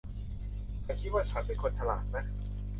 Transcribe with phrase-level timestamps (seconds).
[0.85, 2.25] ฉันคิดว่าฉันเป็นคนฉลาดนะ